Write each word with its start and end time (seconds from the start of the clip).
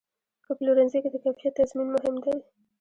په 0.45 0.51
پلورنځي 0.57 0.99
کې 1.03 1.09
د 1.11 1.15
کیفیت 1.23 1.53
تضمین 1.57 1.87
مهم 1.95 2.15
دی. 2.23 2.35